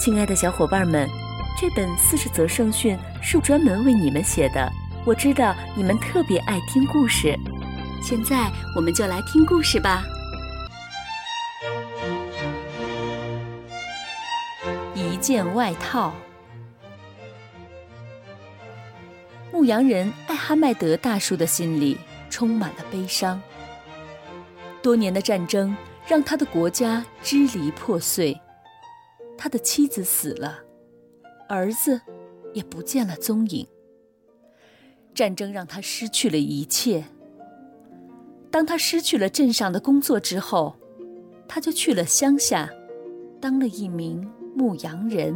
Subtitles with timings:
[0.00, 1.06] 亲爱的小伙伴们，
[1.58, 4.72] 这本四十则圣训是专门为你们写的。
[5.04, 7.38] 我知道你们特别爱听故事，
[8.02, 10.02] 现在我们就来听故事吧。
[14.94, 16.14] 一件外套。
[19.52, 21.98] 牧羊人艾哈迈德大叔的心里
[22.30, 23.38] 充满了悲伤。
[24.80, 28.40] 多年的战争让他的国家支离破碎。
[29.42, 30.58] 他的妻子死了，
[31.48, 31.98] 儿子
[32.52, 33.66] 也不见了踪影。
[35.14, 37.02] 战争让他失去了一切。
[38.50, 40.76] 当他失去了镇上的工作之后，
[41.48, 42.68] 他就去了乡下，
[43.40, 45.34] 当了一名牧羊人。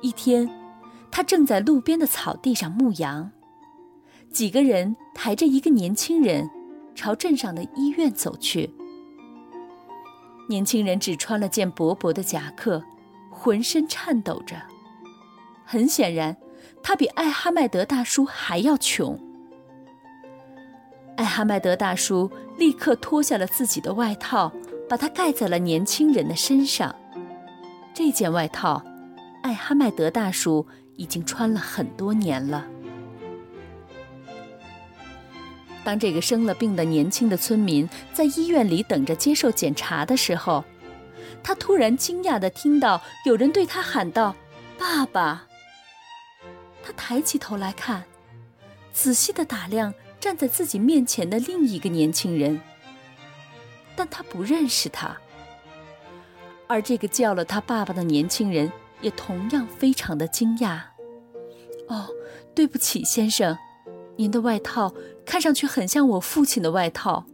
[0.00, 0.48] 一天，
[1.10, 3.30] 他正在路边的草地上牧羊，
[4.32, 6.48] 几个人抬着一个年轻人，
[6.94, 8.72] 朝镇上的医院走去。
[10.48, 12.82] 年轻人只穿了件薄薄的夹克，
[13.30, 14.56] 浑身颤抖着。
[15.64, 16.36] 很显然，
[16.82, 19.18] 他比艾哈迈德大叔还要穷。
[21.16, 24.52] 艾哈迈德大叔立刻脱下了自己的外套，
[24.88, 26.94] 把它盖在了年轻人的身上。
[27.94, 28.82] 这件外套，
[29.42, 30.66] 艾哈迈德大叔
[30.96, 32.66] 已经穿了很多年了。
[35.84, 40.64] 当这个生了病的年轻的村民在医院里等着接受检查的时候，
[41.42, 44.34] 他突然惊讶地听到有人对他喊道
[44.78, 45.46] ：“爸爸！”
[46.82, 48.04] 他抬起头来看，
[48.92, 52.60] 仔细地打量站在自己面前的另一个年轻人，
[53.94, 55.14] 但他不认识他。
[56.66, 58.72] 而这个叫了他爸爸的年轻人
[59.02, 60.80] 也同样非常的惊讶。
[61.88, 62.08] “哦，
[62.54, 63.54] 对不起，先生。”
[64.16, 64.94] 您的外套
[65.24, 67.24] 看上去很像我父亲的外套，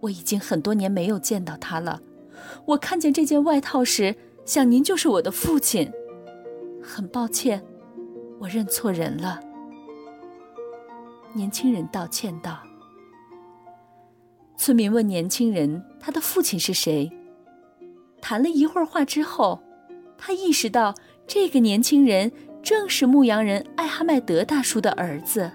[0.00, 2.00] 我已经很多年没有见到他了。
[2.64, 5.90] 我看见这件外套时，想您就是我的父亲。
[6.82, 7.62] 很抱歉，
[8.40, 9.38] 我认错人了。
[11.34, 12.58] 年轻人道歉道。
[14.56, 17.10] 村民问年轻人他的父亲是谁，
[18.20, 19.60] 谈了一会儿话之后，
[20.16, 20.94] 他意识到
[21.26, 22.32] 这个年轻人
[22.62, 25.50] 正是牧羊人艾哈迈德大叔的儿子。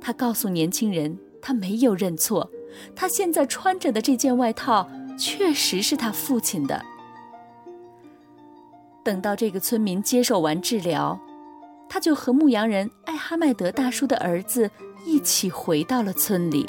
[0.00, 2.50] 他告诉年轻人，他没有认错，
[2.96, 4.88] 他现在穿着的这件外套
[5.18, 6.82] 确实是他父亲的。
[9.04, 11.18] 等到这个村民接受完治疗，
[11.88, 14.70] 他就和牧羊人艾哈迈德大叔的儿子
[15.04, 16.68] 一起回到了村里。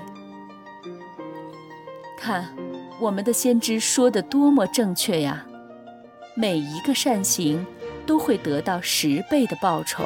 [2.17, 2.53] 看，
[2.99, 5.45] 我们的先知说的多么正确呀！
[6.35, 7.65] 每一个善行
[8.05, 10.05] 都会得到十倍的报酬。